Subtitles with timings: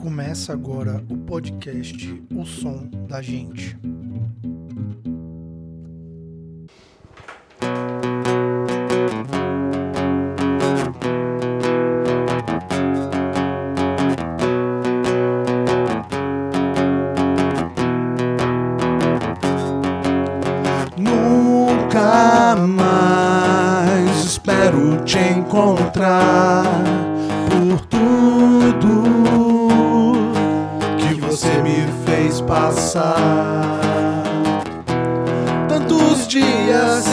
[0.00, 3.78] Começa agora o podcast O Som da Gente.
[20.96, 26.99] Nunca mais espero te encontrar
[32.50, 33.14] passar.
[35.68, 37.06] Tantos dias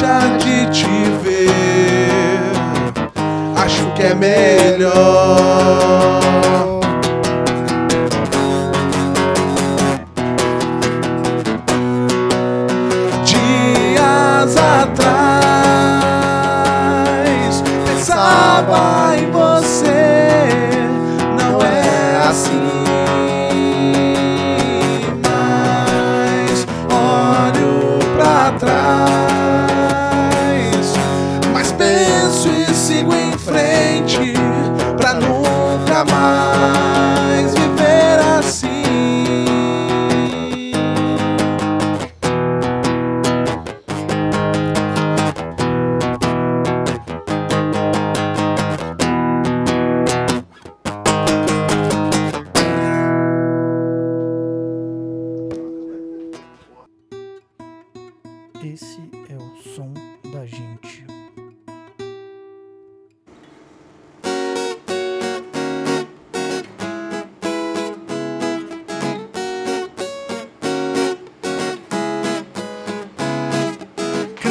[0.00, 0.86] deixar de te
[1.22, 1.50] ver.
[3.56, 5.99] Acho que é melhor.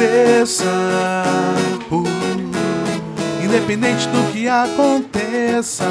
[0.00, 0.64] Cresça,
[1.90, 2.04] uh,
[3.44, 5.84] independente do que aconteça.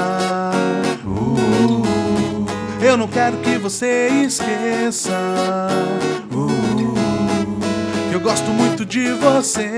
[1.06, 1.86] uh,
[2.82, 5.12] eu não quero que você esqueça.
[6.32, 9.70] uh, que eu gosto muito de você.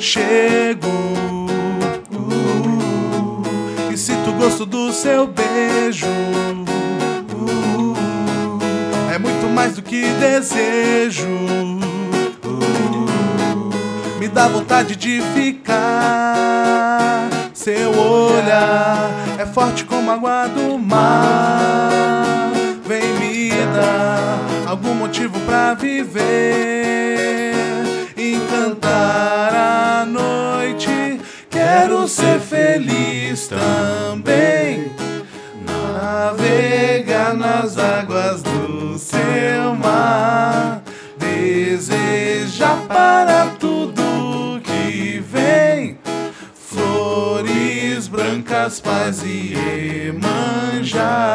[0.00, 0.88] Chego
[2.10, 6.63] uh, e sinto o gosto do seu beijo.
[9.64, 11.26] Mais do que desejo.
[12.44, 13.08] Uh,
[14.20, 17.30] me dá vontade de ficar.
[17.54, 22.52] Seu olhar é forte como a água do mar.
[22.86, 24.38] Vem me dar
[24.68, 27.54] algum motivo pra viver.
[28.18, 31.18] Encantar a noite.
[31.48, 34.92] Quero ser feliz também
[35.66, 38.43] navegar nas águas
[42.86, 45.98] para tudo que vem,
[46.54, 49.54] flores brancas, paz e
[50.08, 51.34] emanjar.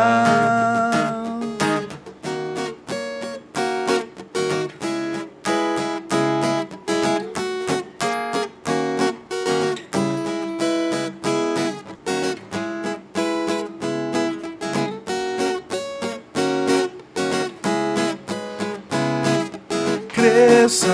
[20.19, 20.88] Cresça,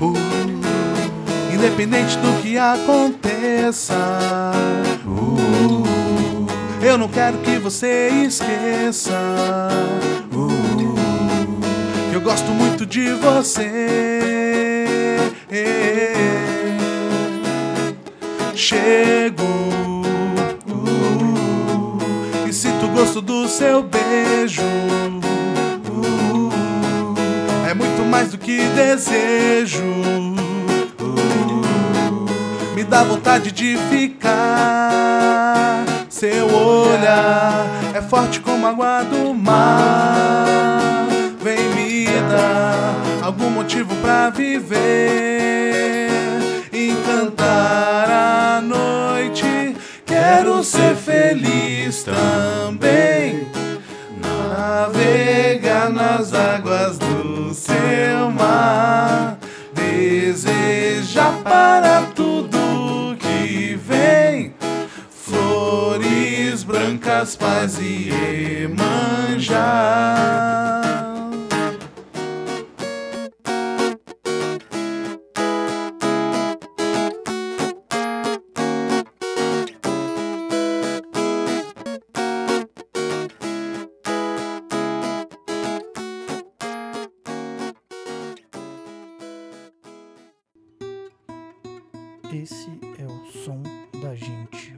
[0.00, 0.14] uh,
[1.52, 3.94] independente do que aconteça.
[5.04, 6.46] uh,
[6.80, 9.10] eu não quero que você esqueça.
[10.32, 10.94] uh,
[12.12, 13.96] eu gosto muito de você.
[18.54, 19.42] Chego
[20.66, 21.98] uh,
[22.48, 24.65] e sinto o gosto do seu beijo.
[28.46, 29.82] Que desejo.
[32.76, 35.84] me dá vontade de ficar.
[36.08, 40.46] Seu olhar é forte como a água do mar.
[41.42, 42.94] Vem me dar
[43.24, 46.08] algum motivo pra viver,
[46.72, 49.76] encantar a noite.
[50.06, 53.44] Quero ser feliz também.
[54.56, 59.36] Navegar nas águas do seu mar,
[59.74, 64.54] desejar para tudo que vem
[65.10, 68.08] flores brancas, paz e
[68.64, 69.56] Emanjá.
[92.42, 92.68] Esse
[92.98, 93.62] é o som
[94.02, 94.75] da gente.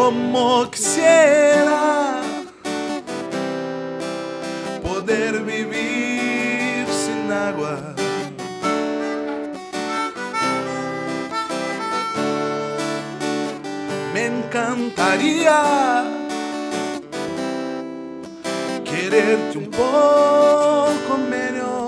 [0.00, 2.22] Como quisiera
[4.82, 7.94] poder vivir sin agua.
[14.14, 15.60] me encantaría
[18.86, 21.79] quererte un poco menos.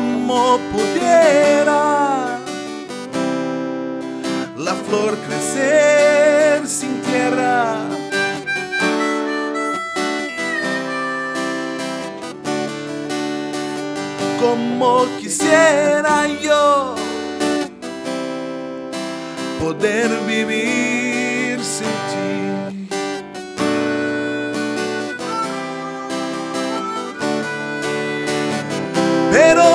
[0.00, 2.38] Como pudiera
[4.56, 7.76] la flor crecer sin tierra.
[14.40, 16.94] Como quisiera yo
[19.60, 22.30] poder vivir sin ti.
[29.32, 29.69] Pero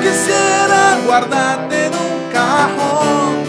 [0.00, 3.44] lo quisiera guardarte en un cajón.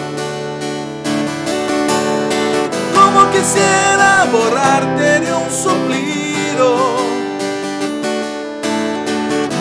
[2.94, 6.98] Como quisiera borrarte de un suplido.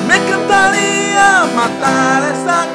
[0.09, 2.67] Me encantaría matar a esa